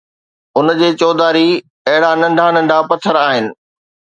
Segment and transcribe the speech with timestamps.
[0.57, 1.47] ان جي چوڌاري
[1.87, 3.45] اهڙا ننڍا ننڍا پٿر آهن